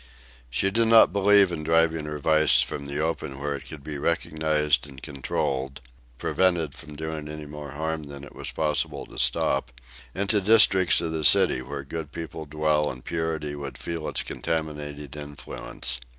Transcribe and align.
She 0.49 0.71
did 0.71 0.87
not 0.87 1.13
believe 1.13 1.51
in 1.51 1.63
driving 1.63 2.05
her 2.05 2.17
vice 2.17 2.59
from 2.61 2.87
the 2.87 2.99
open 2.99 3.39
where 3.39 3.55
it 3.55 3.67
could 3.67 3.83
be 3.83 3.99
recognized 3.99 4.87
and 4.87 4.99
controlled 4.99 5.79
prevented 6.17 6.73
from 6.73 6.95
doing 6.95 7.27
any 7.29 7.45
more 7.45 7.73
harm 7.73 8.05
than 8.05 8.23
it 8.23 8.33
was 8.35 8.49
possible 8.49 9.05
to 9.05 9.19
stop 9.19 9.71
into 10.15 10.41
districts 10.41 11.01
of 11.01 11.11
the 11.11 11.23
city 11.23 11.61
where 11.61 11.83
good 11.83 12.11
people 12.11 12.45
dwell 12.47 12.89
and 12.89 13.05
purity 13.05 13.53
would 13.53 13.77
feel 13.77 14.07
its 14.07 14.23
contaminating 14.23 15.09
influence. 15.13 15.99